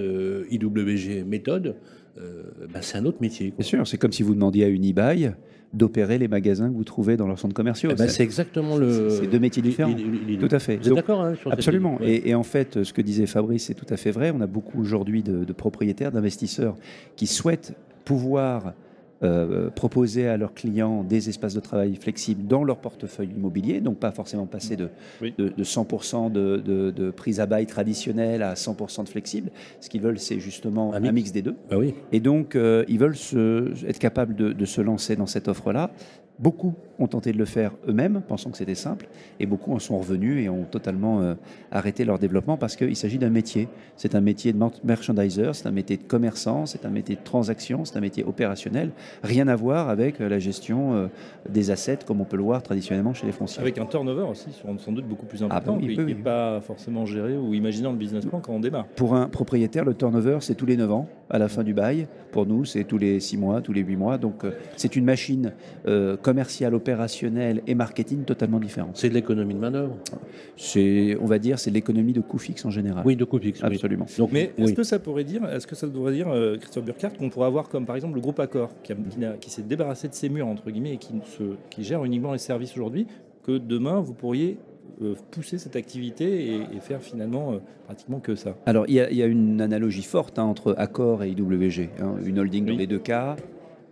IWG 0.51 1.23
méthode, 1.25 1.75
bah, 2.17 2.81
c'est 2.81 2.97
un 2.97 3.05
autre 3.05 3.19
métier. 3.21 3.53
Bien 3.57 3.65
sûr, 3.65 3.87
c'est 3.87 3.97
comme 3.97 4.11
si 4.11 4.23
vous 4.23 4.33
demandiez 4.33 4.65
à 4.65 4.67
une 4.67 4.83
eBay 4.83 5.33
d'opérer 5.71 6.17
les 6.17 6.27
magasins 6.27 6.69
que 6.69 6.75
vous 6.75 6.83
trouvez 6.83 7.15
dans 7.15 7.27
leurs 7.27 7.37
centres 7.37 7.53
commerciaux. 7.53 7.89
Eh 7.91 7.95
ben, 7.95 8.07
c'est 8.07 8.23
exactement 8.23 8.75
le. 8.75 9.09
C'est 9.09 9.27
deux 9.27 9.39
métiers 9.39 9.61
différents. 9.61 9.93
tout 9.93 10.47
à 10.51 10.59
fait. 10.59 10.77
Vous 10.77 10.89
êtes 10.89 10.95
d'accord 10.95 11.21
hein, 11.21 11.35
Absolument. 11.51 11.99
Et, 12.01 12.33
en 12.35 12.43
fait, 12.43 12.83
ce 12.83 12.93
que 12.93 13.01
disait 13.01 13.25
Fabrice, 13.25 13.65
c'est 13.65 13.75
tout 13.75 13.85
à 13.89 13.97
fait 13.97 14.11
vrai. 14.11 14.31
On 14.35 14.41
a 14.41 14.47
beaucoup 14.47 14.79
aujourd'hui 14.79 15.23
de 15.23 15.53
propriétaires, 15.53 16.11
d'investisseurs 16.11 16.75
qui 17.15 17.27
souhaitent 17.27 17.73
pouvoir 18.05 18.73
euh, 19.21 19.69
proposer 19.69 20.27
à 20.27 20.37
leurs 20.37 20.53
clients 20.53 21.03
des 21.03 21.27
espaces 21.27 21.53
de 21.53 21.59
travail 21.59 21.95
flexibles 21.95 22.47
dans 22.47 22.63
leur 22.63 22.77
portefeuille 22.77 23.31
immobilier, 23.35 23.81
donc 23.81 23.97
pas 23.97 24.11
forcément 24.11 24.45
passer 24.45 24.77
de, 24.77 24.89
de, 25.21 25.63
100% 25.63 26.31
de, 26.31 26.91
de, 26.91 27.11
prise 27.11 27.41
à 27.41 27.45
bail 27.45 27.65
traditionnelle 27.65 28.41
à 28.41 28.53
100% 28.53 29.03
de 29.03 29.09
flexible. 29.09 29.51
Ce 29.81 29.89
qu'ils 29.89 30.01
veulent, 30.01 30.19
c'est 30.19 30.39
justement 30.39 30.93
un, 30.93 30.99
mix. 31.11 31.33
des 31.33 31.41
deux. 31.41 31.55
Ah 31.69 31.77
oui. 31.77 31.95
Et 32.13 32.21
donc, 32.21 32.55
euh, 32.55 32.85
ils 32.87 32.97
veulent 32.97 33.17
se, 33.17 33.73
être 33.85 33.99
capables 33.99 34.35
de, 34.35 34.65
se 34.65 34.79
lancer 34.79 35.15
dans 35.15 35.27
cette 35.27 35.47
offre-là 35.47 35.91
Beaucoup 36.39 36.73
ont 36.99 37.07
tenté 37.07 37.33
de 37.33 37.37
le 37.37 37.43
faire 37.43 37.73
eux-mêmes, 37.85 38.21
pensant 38.25 38.49
que 38.49 38.57
c'était 38.57 38.73
simple, 38.73 39.09
et 39.41 39.45
beaucoup 39.45 39.73
en 39.73 39.79
sont 39.79 39.99
revenus 39.99 40.41
et 40.41 40.47
ont 40.47 40.63
totalement 40.63 41.19
euh, 41.19 41.35
arrêté 41.69 42.05
leur 42.05 42.17
développement 42.17 42.55
parce 42.55 42.77
qu'il 42.77 42.95
s'agit 42.95 43.17
d'un 43.17 43.29
métier. 43.29 43.67
C'est 43.97 44.15
un 44.15 44.21
métier 44.21 44.53
de 44.53 44.59
merchandiser, 44.85 45.51
c'est 45.51 45.67
un 45.67 45.71
métier 45.71 45.97
de 45.97 46.03
commerçant, 46.03 46.65
c'est 46.65 46.85
un 46.85 46.91
métier 46.91 47.17
de 47.17 47.23
transaction, 47.25 47.83
c'est 47.83 47.97
un 47.97 48.01
métier 48.01 48.23
opérationnel. 48.23 48.91
Rien 49.23 49.47
à 49.47 49.55
voir 49.55 49.89
avec 49.89 50.21
euh, 50.21 50.29
la 50.29 50.39
gestion 50.39 50.93
euh, 50.93 51.07
des 51.49 51.71
assets 51.71 51.99
comme 52.05 52.21
on 52.21 52.25
peut 52.25 52.37
le 52.37 52.43
voir 52.43 52.63
traditionnellement 52.63 53.13
chez 53.13 53.25
les 53.25 53.31
fonciers. 53.31 53.61
Avec 53.61 53.77
un 53.77 53.85
turnover 53.85 54.23
aussi, 54.23 54.49
sans 54.77 54.91
doute 54.91 55.05
beaucoup 55.05 55.25
plus 55.25 55.43
important, 55.43 55.77
ah 55.77 55.85
bah 55.85 55.93
qui 55.93 55.97
n'est 55.97 56.15
pas 56.15 56.61
forcément 56.61 57.05
géré 57.05 57.37
ou 57.37 57.53
imaginé 57.53 57.83
dans 57.83 57.91
le 57.91 57.97
business 57.97 58.25
plan 58.25 58.39
quand 58.39 58.53
on 58.53 58.59
démarre. 58.59 58.85
Pour 58.95 59.15
un 59.15 59.27
propriétaire, 59.27 59.85
le 59.85 59.93
turnover, 59.93 60.37
c'est 60.41 60.55
tous 60.55 60.65
les 60.65 60.77
9 60.77 60.91
ans 60.91 61.09
à 61.29 61.37
la 61.37 61.47
fin 61.47 61.63
du 61.63 61.73
bail. 61.73 62.07
Pour 62.31 62.45
nous, 62.45 62.65
c'est 62.65 62.83
tous 62.83 62.97
les 62.97 63.19
6 63.19 63.37
mois, 63.37 63.61
tous 63.61 63.73
les 63.73 63.81
8 63.81 63.95
mois. 63.95 64.17
Donc 64.17 64.45
c'est 64.75 64.95
une 64.95 65.05
machine 65.05 65.53
commercial, 66.21 66.75
opérationnel 66.75 67.61
et 67.67 67.75
marketing 67.75 68.23
totalement 68.23 68.59
différent. 68.59 68.91
C'est 68.93 69.09
de 69.09 69.13
l'économie 69.13 69.53
de 69.53 69.59
manœuvre 69.59 69.95
C'est, 70.55 71.17
on 71.21 71.25
va 71.25 71.39
dire, 71.39 71.59
c'est 71.59 71.71
l'économie 71.71 72.13
de 72.13 72.21
coûts 72.21 72.37
fixes 72.37 72.65
en 72.65 72.71
général. 72.71 73.03
Oui, 73.05 73.15
de 73.15 73.25
coûts 73.25 73.39
fixes. 73.39 73.63
Absolument. 73.63 74.05
Donc, 74.17 74.31
mais 74.31 74.51
est-ce 74.57 74.73
que 74.73 74.83
ça 74.83 74.99
pourrait 74.99 75.23
dire, 75.23 75.45
est-ce 75.45 75.67
que 75.67 75.75
ça 75.75 75.87
devrait 75.87 76.13
dire, 76.13 76.27
euh, 76.29 76.57
Christophe 76.57 76.85
Burkhardt, 76.85 77.17
qu'on 77.17 77.29
pourrait 77.29 77.47
avoir 77.47 77.69
comme 77.69 77.85
par 77.85 77.95
exemple 77.95 78.15
le 78.15 78.21
groupe 78.21 78.39
Accor, 78.39 78.69
qui, 78.83 78.93
qui, 79.39 79.49
s'est 79.49 79.61
débarrassé 79.61 80.07
de 80.07 80.13
ses 80.13 80.29
murs, 80.29 80.47
entre 80.47 80.69
guillemets, 80.71 80.93
et 80.93 80.97
qui, 80.97 81.13
se, 81.25 81.55
qui 81.69 81.83
gère 81.83 82.03
uniquement 82.05 82.33
les 82.33 82.39
services 82.39 82.73
aujourd'hui, 82.73 83.07
que 83.43 83.57
demain 83.57 83.99
vous 83.99 84.13
pourriez 84.13 84.57
euh, 85.01 85.15
pousser 85.31 85.57
cette 85.57 85.75
activité 85.75 86.55
et, 86.55 86.79
faire 86.81 87.01
finalement 87.01 87.53
euh, 87.53 87.57
pratiquement 87.85 88.19
que 88.19 88.35
ça. 88.35 88.55
Alors 88.65 88.85
il 88.87 88.95
y, 88.95 89.23
a 89.23 89.25
une 89.25 89.61
analogie 89.61 90.03
forte 90.03 90.39
hein, 90.39 90.43
entre 90.43 90.75
Accor 90.77 91.23
et 91.23 91.29
IWG, 91.29 91.89
hein, 92.01 92.15
une 92.23 92.39
holding 92.39 92.65
dans 92.65 92.75
les 92.75 92.87
deux 92.87 92.99
cas, 92.99 93.35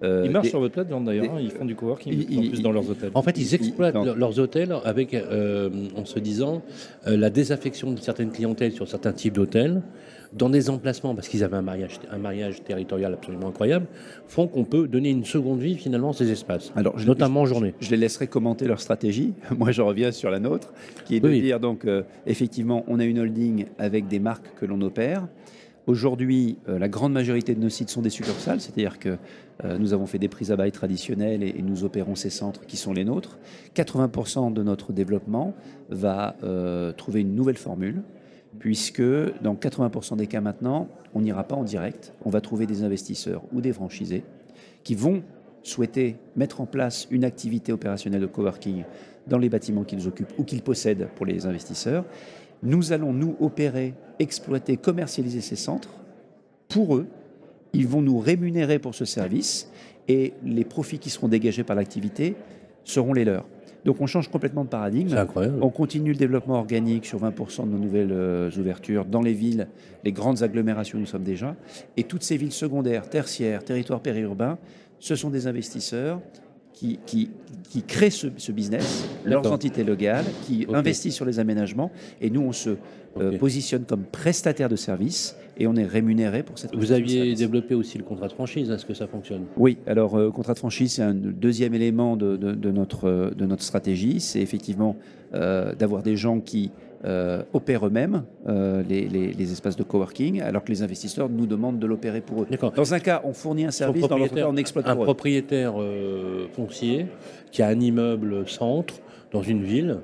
euh, 0.04 0.24
ils 0.26 0.32
marchent 0.32 0.50
sur 0.50 0.60
votre 0.60 0.74
plateforme 0.74 1.06
d'ailleurs, 1.06 1.34
hein, 1.34 1.40
ils 1.42 1.50
font 1.50 1.66
du 1.66 1.76
coworking 1.76 2.38
en 2.38 2.50
plus 2.50 2.62
dans 2.62 2.72
leurs 2.72 2.90
hôtels. 2.90 3.12
En 3.14 3.22
fait, 3.22 3.38
ils 3.38 3.56
exploitent 3.56 3.96
leurs 3.96 4.40
hôtels 4.40 4.76
avec, 4.84 5.14
euh, 5.14 5.70
en 5.96 6.06
se 6.06 6.20
disant, 6.20 6.62
euh, 7.08 7.18
la 7.18 7.30
désaffection 7.30 7.92
de 7.92 8.00
certaines 8.00 8.32
clientèles 8.32 8.74
sur 8.74 8.88
certains 8.88 9.14
types 9.14 9.34
d'hôtels, 9.34 9.82
dans 10.34 10.50
des 10.50 10.70
emplacements, 10.70 11.16
parce 11.16 11.30
qu'ils 11.30 11.44
avaient 11.44 11.56
un 11.56 11.62
mariage, 11.62 12.00
un 12.12 12.18
mariage 12.18 12.62
territorial 12.62 13.14
absolument 13.14 13.48
incroyable, 13.48 13.88
font 14.28 14.48
qu'on 14.48 14.66
peut 14.66 14.88
donner 14.88 15.10
une 15.10 15.24
seconde 15.24 15.60
vie 15.60 15.76
finalement 15.76 16.10
à 16.10 16.14
ces 16.14 16.30
espaces, 16.32 16.74
Alors, 16.76 17.00
notamment 17.00 17.42
en 17.42 17.46
journée. 17.46 17.74
Je 17.80 17.90
les 17.90 17.98
laisserai 17.98 18.28
commenter 18.28 18.68
leur 18.68 18.82
stratégie. 18.82 19.34
Moi, 19.58 19.72
je 19.72 19.82
reviens 19.82 20.12
sur 20.12 20.30
la 20.30 20.40
nôtre, 20.40 20.74
qui 21.06 21.16
est 21.16 21.20
de 21.22 21.30
dire 21.30 21.60
donc, 21.60 21.88
effectivement, 22.26 22.84
on 22.88 23.00
a 23.00 23.06
une 23.06 23.20
holding 23.20 23.66
avec 23.80 24.08
des 24.08 24.20
marques 24.20 24.54
que 24.60 24.66
l'on 24.66 24.82
opère. 24.82 25.28
Aujourd'hui, 25.88 26.58
la 26.68 26.90
grande 26.90 27.14
majorité 27.14 27.56
de 27.56 27.62
nos 27.62 27.70
sites 27.70 27.90
sont 27.90 28.02
des 28.02 28.10
succursales, 28.10 28.60
c'est-à-dire 28.60 29.00
que 29.00 29.18
euh, 29.64 29.78
nous 29.78 29.94
avons 29.94 30.06
fait 30.06 30.20
des 30.20 30.28
prises 30.28 30.52
à 30.52 30.56
bail 30.56 30.72
traditionnelles 30.72 31.44
et, 31.44 31.62
nous 31.62 31.84
opérons 31.84 32.16
ces 32.16 32.30
centres 32.30 32.66
qui 32.66 32.78
sont 32.78 32.94
les 32.94 33.06
nôtres. 33.06 33.38
80% 33.76 34.54
de 34.54 34.64
notre 34.64 34.94
développement 34.94 35.54
va 35.90 36.36
euh, 36.44 36.92
trouver 36.92 37.22
une 37.22 37.36
nouvelle 37.36 37.58
formule, 37.58 38.04
puisque 38.60 39.02
dans 39.42 39.56
80% 39.56 40.18
des 40.18 40.28
cas 40.28 40.42
maintenant, 40.42 40.90
on 41.14 41.22
n'ira 41.22 41.44
pas 41.44 41.56
en 41.56 41.64
direct. 41.64 42.14
On 42.26 42.30
va 42.30 42.42
trouver 42.42 42.66
des 42.66 42.84
investisseurs 42.84 43.44
ou 43.54 43.62
des 43.62 43.74
franchisés 43.74 44.24
qui 44.84 44.94
vont 44.96 45.24
souhaiter 45.64 46.18
mettre 46.36 46.62
en 46.62 46.66
place 46.66 47.08
une 47.12 47.24
activité 47.24 47.72
opérationnelle 47.72 48.22
de 48.22 48.28
coworking 48.28 48.84
dans 49.28 49.38
les 49.38 49.50
bâtiments 49.50 49.84
qu'ils 49.84 50.08
occupent 50.08 50.34
ou 50.38 50.44
qu'ils 50.44 50.62
possèdent 50.62 51.10
pour 51.16 51.26
les 51.26 51.46
investisseurs. 51.46 52.06
Nous 52.64 52.92
allons 52.94 53.14
nous 53.14 53.36
opérer, 53.40 53.94
exploiter, 54.20 54.78
commercialiser 54.78 55.42
ces 55.42 55.56
centres 55.56 55.90
pour 56.68 56.96
eux 56.96 57.08
ils 57.74 57.88
vont 57.88 58.02
nous 58.02 58.20
rémunérer 58.20 58.80
pour 58.80 58.96
ce 58.96 59.06
service 59.06 59.70
et 60.08 60.34
les 60.44 60.64
profits 60.64 61.00
qui 61.00 61.10
seront 61.10 61.28
dégagés 61.28 61.64
par 61.64 61.76
l'activité 61.76 62.36
seront 62.84 63.14
les 63.14 63.26
leurs. 63.26 63.46
Donc 63.86 64.02
on 64.02 64.08
change 64.08 64.30
complètement 64.30 64.64
de 64.64 64.70
paradigme. 64.70 65.16
On 65.62 65.70
continue 65.70 66.12
le 66.12 66.18
développement 66.18 66.56
organique 66.56 67.06
sur 67.06 67.22
20% 67.22 67.66
de 67.66 67.72
nos 67.72 67.78
nouvelles 67.78 68.12
euh, 68.12 68.50
ouvertures 68.58 69.06
dans 69.06 69.22
les 69.22 69.34
villes, 69.34 69.68
les 70.04 70.12
grandes 70.12 70.44
agglomérations 70.44 70.98
où 70.98 71.02
nous 71.02 71.08
sommes 71.08 71.24
déjà. 71.24 71.56
Et 71.96 72.04
toutes 72.04 72.24
ces 72.24 72.36
villes 72.36 72.52
secondaires, 72.52 73.10
tertiaires, 73.10 73.64
territoires 73.64 74.02
périurbains 74.02 74.58
ce 75.00 75.16
sont 75.16 75.30
des 75.30 75.46
investisseurs 75.46 76.20
qui, 76.78 77.00
qui, 77.08 77.30
qui 77.70 77.82
créent 77.82 78.12
ce, 78.12 78.52
business, 78.52 79.08
leurs 79.26 79.52
entités 79.52 79.84
locales, 79.84 80.26
qui 80.46 80.68
investissent 80.72 81.16
sur 81.16 81.26
les 81.26 81.40
aménagements, 81.40 81.92
et 82.22 82.30
nous, 82.30 82.42
on 82.42 82.52
se 82.52 82.78
euh, 83.20 83.38
positionne 83.38 83.84
comme 83.84 84.04
prestataire 84.04 84.70
de 84.70 84.76
services 84.76 85.36
et 85.58 85.66
on 85.66 85.76
est 85.76 85.86
rémunéré 85.86 86.44
pour 86.44 86.60
cette 86.60 86.76
Vous 86.76 86.92
aviez 86.92 87.34
développé 87.34 87.74
aussi 87.74 87.98
le 87.98 88.04
contrat 88.04 88.28
de 88.28 88.34
franchise, 88.34 88.70
est-ce 88.70 88.86
que 88.86 88.94
ça 88.94 89.08
fonctionne. 89.08 89.46
Oui, 89.58 89.80
alors 89.88 90.16
euh, 90.16 90.30
contrat 90.30 90.54
de 90.54 90.60
franchise, 90.60 90.94
c'est 90.94 91.02
un 91.02 91.16
deuxième 91.16 91.74
élément 91.74 92.16
de, 92.16 92.38
de, 92.38 92.72
notre, 92.72 93.34
de 93.36 93.46
notre 93.48 93.64
stratégie, 93.64 94.20
c'est 94.20 94.40
effectivement 94.40 94.96
euh, 95.34 95.74
d'avoir 95.74 96.04
des 96.04 96.16
gens 96.16 96.40
qui 96.40 96.72
opèrent 97.54 97.88
eux-mêmes 97.88 98.24
les, 98.48 99.08
les, 99.08 99.52
espaces 99.52 99.76
de 99.76 99.84
coworking, 99.84 100.42
alors 100.42 100.64
que 100.64 100.72
les 100.72 100.82
investisseurs 100.84 101.30
nous 101.30 101.46
demandent 101.46 101.80
de 101.80 101.88
l'opérer 101.88 102.22
pour 102.22 102.44
eux. 102.44 102.48
Dans 102.76 102.94
un 102.94 103.00
cas, 103.00 103.22
on 103.24 103.34
fournit 103.34 103.66
un 103.66 103.72
service, 103.72 104.08
dans 104.08 104.18
l'autre 104.18 104.36
cas, 104.36 104.48
on 104.48 104.58
exploite 104.58 104.88
Un 104.88 104.96
propriétaire 104.96 105.76
foncier 106.54 107.08
qui 107.52 107.62
a 107.62 107.68
un 107.68 107.80
immeuble 107.80 108.48
centre 108.48 108.96
dans 109.32 109.42
une 109.42 109.64
ville 109.64 110.00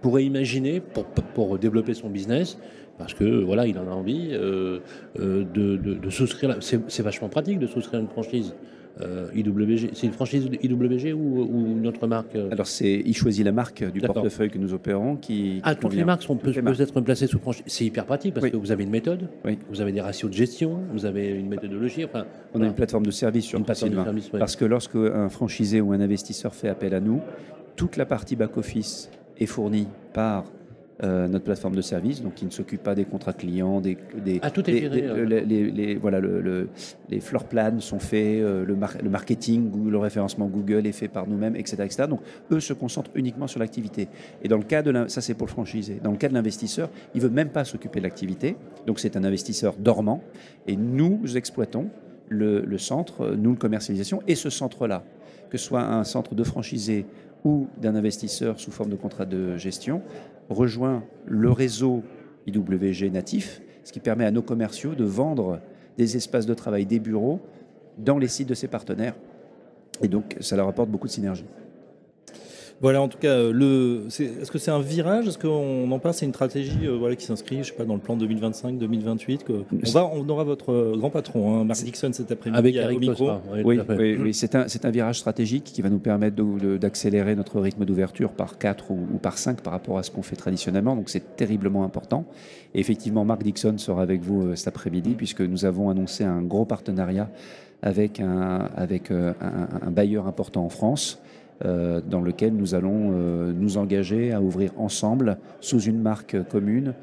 pourrait 0.00 0.24
imaginer 0.24 0.80
pour, 0.80 1.04
pour 1.04 1.58
développer 1.58 1.94
son 1.94 2.08
business 2.08 2.58
parce 2.98 3.14
que 3.14 3.24
voilà, 3.24 3.66
il 3.66 3.78
en 3.78 3.86
a 3.86 3.92
envie 3.92 4.30
euh, 4.32 4.80
euh, 5.20 5.44
de, 5.44 5.76
de, 5.76 6.10
souscrire. 6.10 6.56
C'est 6.60 7.02
vachement 7.02 7.28
pratique 7.28 7.60
de 7.60 7.68
souscrire 7.68 8.00
une 8.00 8.08
franchise. 8.08 8.54
Euh, 9.00 9.30
IWG, 9.34 9.90
c'est 9.92 10.06
une 10.06 10.12
franchise 10.12 10.48
IWG 10.60 11.12
ou, 11.14 11.42
ou 11.42 11.76
une 11.78 11.86
autre 11.86 12.06
marque 12.06 12.36
Alors 12.50 12.66
c'est, 12.66 13.02
il 13.04 13.14
choisit 13.14 13.44
la 13.44 13.52
marque 13.52 13.84
du 13.92 14.00
portefeuille 14.00 14.50
que 14.50 14.58
nous 14.58 14.74
opérons 14.74 15.16
qui. 15.16 15.60
Ah, 15.62 15.74
toutes 15.74 15.94
les 15.94 16.04
marques 16.04 16.22
sont 16.22 16.36
peut, 16.36 16.50
être 16.50 17.00
placées 17.00 17.26
sous 17.26 17.38
franchise. 17.38 17.62
C'est 17.66 17.84
hyper 17.84 18.06
pratique 18.06 18.34
parce 18.34 18.50
que 18.50 18.56
vous 18.56 18.72
avez 18.72 18.84
une 18.84 18.90
méthode, 18.90 19.28
oui. 19.44 19.58
vous 19.70 19.80
avez 19.80 19.92
des 19.92 20.00
ratios 20.00 20.30
de 20.30 20.36
gestion, 20.36 20.80
vous 20.92 21.06
avez 21.06 21.28
une 21.28 21.48
méthodologie. 21.48 22.04
Enfin, 22.04 22.26
on 22.54 22.60
a 22.60 22.66
une 22.66 22.74
plateforme 22.74 23.06
de 23.06 23.10
service 23.10 23.44
sur 23.44 23.58
une 23.58 23.64
plateforme 23.64 23.92
de 23.92 24.02
service, 24.02 24.28
Parce 24.30 24.56
que 24.56 24.64
lorsque 24.64 24.96
un 24.96 25.28
franchisé 25.28 25.80
ou 25.80 25.92
un 25.92 26.00
investisseur 26.00 26.54
fait 26.54 26.68
appel 26.68 26.94
à 26.94 27.00
nous, 27.00 27.20
toute 27.76 27.96
la 27.96 28.06
partie 28.06 28.36
back 28.36 28.56
office 28.56 29.10
est 29.38 29.46
fourni 29.46 29.86
par 30.12 30.44
euh, 31.04 31.28
notre 31.28 31.44
plateforme 31.44 31.76
de 31.76 31.80
service, 31.80 32.22
donc 32.22 32.34
qui 32.34 32.44
ne 32.44 32.50
s'occupe 32.50 32.82
pas 32.82 32.96
des 32.96 33.04
contrats 33.04 33.32
clients, 33.32 33.80
des, 33.80 33.96
des, 34.24 34.40
ah, 34.42 34.50
tout 34.50 34.68
est 34.68 34.78
géré, 34.80 35.04
euh. 35.04 35.24
les, 35.24 35.94
voilà, 35.94 36.18
le, 36.18 36.68
les 37.08 37.20
floor 37.20 37.44
plans 37.44 37.78
sont 37.78 38.00
faits, 38.00 38.40
euh, 38.40 38.64
le, 38.64 38.76
le, 39.02 39.08
marketing, 39.08 39.70
le 39.88 39.98
référencement 39.98 40.46
Google 40.46 40.88
est 40.88 40.92
fait 40.92 41.06
par 41.06 41.28
nous-mêmes, 41.28 41.54
etc., 41.54 41.76
etc. 41.84 42.04
Donc 42.08 42.20
eux 42.50 42.58
se 42.58 42.72
concentrent 42.72 43.12
uniquement 43.14 43.46
sur 43.46 43.60
l'activité. 43.60 44.08
Et 44.42 44.48
dans 44.48 44.56
le 44.56 44.64
cas 44.64 44.82
de 44.82 45.06
ça 45.06 45.20
c'est 45.20 45.34
pour 45.34 45.46
le 45.46 45.52
franchisé. 45.52 46.00
Dans 46.02 46.10
le 46.10 46.16
cas 46.16 46.28
de 46.28 46.34
l'investisseur, 46.34 46.90
il 47.14 47.20
veut 47.20 47.28
même 47.28 47.50
pas 47.50 47.64
s'occuper 47.64 48.00
de 48.00 48.04
l'activité, 48.04 48.56
donc 48.86 48.98
c'est 48.98 49.16
un 49.16 49.22
investisseur 49.22 49.76
dormant. 49.78 50.20
Et 50.66 50.74
nous 50.74 51.36
exploitons 51.36 51.90
le, 52.28 52.60
le 52.62 52.78
centre, 52.78 53.36
nous 53.36 53.50
le 53.50 53.56
commercialisation, 53.56 54.20
et 54.26 54.34
ce 54.34 54.50
centre-là, 54.50 55.04
que 55.48 55.58
ce 55.58 55.64
soit 55.64 55.82
un 55.82 56.02
centre 56.02 56.34
de 56.34 56.42
franchisé 56.42 57.06
ou 57.44 57.68
d'un 57.80 57.94
investisseur 57.94 58.58
sous 58.58 58.72
forme 58.72 58.90
de 58.90 58.96
contrat 58.96 59.24
de 59.26 59.56
gestion 59.56 60.02
rejoint 60.48 61.04
le 61.26 61.50
réseau 61.50 62.02
IWG 62.46 63.10
natif, 63.12 63.60
ce 63.84 63.92
qui 63.92 64.00
permet 64.00 64.24
à 64.24 64.30
nos 64.30 64.42
commerciaux 64.42 64.94
de 64.94 65.04
vendre 65.04 65.60
des 65.96 66.16
espaces 66.16 66.46
de 66.46 66.54
travail, 66.54 66.86
des 66.86 67.00
bureaux 67.00 67.40
dans 67.98 68.18
les 68.18 68.28
sites 68.28 68.48
de 68.48 68.54
ses 68.54 68.68
partenaires. 68.68 69.16
Et 70.02 70.08
donc, 70.08 70.36
ça 70.40 70.56
leur 70.56 70.68
apporte 70.68 70.90
beaucoup 70.90 71.06
de 71.06 71.12
synergie. 71.12 71.44
Voilà, 72.80 73.02
en 73.02 73.08
tout 73.08 73.18
cas, 73.18 73.30
euh, 73.30 73.52
le, 73.52 74.06
est-ce 74.06 74.50
que 74.52 74.58
c'est 74.58 74.70
un 74.70 74.80
virage? 74.80 75.26
Est-ce 75.26 75.38
qu'on 75.38 75.90
en 75.90 75.98
passe 75.98 76.18
C'est 76.18 76.26
une 76.26 76.32
stratégie 76.32 76.86
euh, 76.86 76.96
voilà, 76.96 77.16
qui 77.16 77.24
s'inscrit, 77.24 77.58
je 77.64 77.70
sais 77.70 77.72
pas, 77.72 77.84
dans 77.84 77.94
le 77.94 78.00
plan 78.00 78.16
2025-2028 78.16 79.38
que 79.42 79.52
on, 79.52 79.90
va, 79.90 80.06
on 80.06 80.28
aura 80.28 80.44
votre 80.44 80.72
euh, 80.72 80.96
grand 80.96 81.10
patron, 81.10 81.56
hein, 81.60 81.64
Marc 81.64 81.82
Dixon, 81.82 82.12
cet 82.12 82.30
après-midi 82.30 82.58
avec 82.58 82.76
Eric 82.76 83.00
micro. 83.00 83.30
Oui, 83.64 83.80
oui, 84.20 84.32
c'est 84.32 84.54
un, 84.54 84.66
un, 84.84 84.90
virage 84.90 85.18
stratégique 85.18 85.64
qui 85.64 85.82
va 85.82 85.90
nous 85.90 85.98
permettre 85.98 86.36
d'accélérer 86.78 87.34
notre 87.34 87.60
rythme 87.60 87.84
d'ouverture 87.84 88.30
par 88.30 88.58
4 88.58 88.92
ou, 88.92 89.18
par 89.20 89.38
5 89.38 89.60
par 89.60 89.72
rapport 89.72 89.98
à 89.98 90.04
ce 90.04 90.12
qu'on 90.12 90.22
fait 90.22 90.36
traditionnellement. 90.36 90.94
Donc 90.94 91.08
c'est 91.08 91.36
terriblement 91.36 91.82
important. 91.82 92.26
Et 92.74 92.80
effectivement, 92.80 93.24
Marc 93.24 93.42
Dixon 93.42 93.76
sera 93.78 94.02
avec 94.02 94.22
vous 94.22 94.54
cet 94.54 94.68
après-midi 94.68 95.14
puisque 95.16 95.40
nous 95.40 95.64
avons 95.64 95.90
annoncé 95.90 96.22
un 96.22 96.42
gros 96.42 96.64
partenariat 96.64 97.28
avec 97.82 98.20
un, 98.20 98.68
avec 98.76 99.10
un, 99.10 99.34
un 99.82 99.90
bailleur 99.90 100.26
important 100.28 100.64
en 100.64 100.68
France 100.68 101.20
dans 101.64 102.20
lequel 102.20 102.54
nous 102.54 102.74
allons 102.74 103.12
euh, 103.12 103.52
nous 103.52 103.78
engager 103.78 104.32
à 104.32 104.40
ouvrir 104.40 104.70
ensemble, 104.78 105.38
sous 105.60 105.80
une 105.80 106.00
marque 106.00 106.36
commune, 106.48 106.94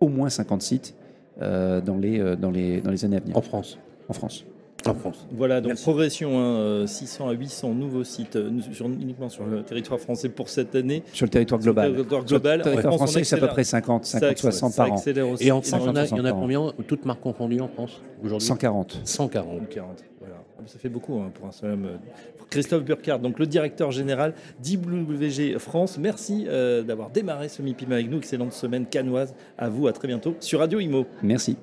au 0.00 0.08
moins 0.08 0.28
50 0.28 0.62
sites 0.62 0.94
euh, 1.40 1.80
dans, 1.80 1.96
les, 1.96 2.36
dans, 2.36 2.50
les, 2.50 2.80
dans 2.80 2.90
les 2.90 3.04
années 3.04 3.16
à 3.16 3.20
venir. 3.20 3.36
En 3.36 3.42
France 3.42 3.78
En 4.08 4.12
France. 4.12 4.44
En 4.84 4.94
France. 4.94 5.28
Voilà, 5.30 5.60
donc 5.60 5.76
progression, 5.76 6.84
600 6.88 7.28
hein, 7.28 7.30
à 7.30 7.34
800 7.34 7.74
nouveaux 7.74 8.02
sites 8.02 8.36
uniquement 8.80 9.28
sur 9.28 9.46
le 9.46 9.62
territoire 9.62 10.00
français 10.00 10.28
pour 10.28 10.48
cette 10.48 10.74
année. 10.74 11.04
Sur 11.12 11.26
le 11.26 11.30
territoire 11.30 11.60
global. 11.60 11.84
Sur 11.84 11.92
le 11.92 11.96
territoire 11.98 12.24
global. 12.24 12.58
le 12.58 12.64
territoire 12.64 12.94
français, 12.94 13.22
c'est 13.22 13.36
à 13.36 13.38
peu 13.38 13.46
près 13.46 13.62
50, 13.62 14.04
50 14.04 14.38
60 14.38 14.74
par 14.74 14.92
an. 14.92 14.96
Et 15.38 15.52
en 15.52 15.62
France, 15.62 15.82
il 16.10 16.16
y 16.16 16.20
en 16.20 16.24
a, 16.24 16.32
combien, 16.32 16.72
toutes 16.88 17.04
marques 17.04 17.20
confondues 17.20 17.60
en 17.60 17.68
France 17.68 18.02
aujourd'hui? 18.24 18.48
140. 18.48 19.00
140. 19.04 19.60
140. 19.60 20.04
Ça 20.66 20.78
fait 20.78 20.88
beaucoup 20.88 21.18
hein, 21.20 21.30
pour 21.34 21.46
un 21.46 21.52
seul 21.52 21.72
homme. 21.72 21.88
Christophe 22.50 22.84
Burkhardt, 22.84 23.20
donc 23.20 23.38
le 23.38 23.46
directeur 23.46 23.90
général 23.90 24.34
d'IWG 24.60 25.58
France. 25.58 25.98
Merci 25.98 26.46
euh, 26.48 26.82
d'avoir 26.82 27.10
démarré 27.10 27.48
ce 27.48 27.62
MIPIM 27.62 27.90
avec 27.92 28.10
nous. 28.10 28.18
Excellente 28.18 28.52
semaine 28.52 28.86
canoise 28.86 29.34
à 29.58 29.68
vous. 29.68 29.86
À 29.86 29.92
très 29.92 30.08
bientôt 30.08 30.36
sur 30.40 30.60
Radio 30.60 30.78
Imo. 30.78 31.06
Merci. 31.22 31.56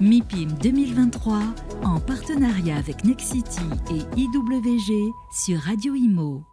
MIPIM 0.00 0.52
2023 0.62 1.40
en 1.84 2.00
partenariat 2.00 2.76
avec 2.76 3.04
Nexity 3.04 3.60
et 3.90 4.20
IWG 4.20 5.12
sur 5.32 5.58
Radio 5.58 5.94
Imo. 5.94 6.47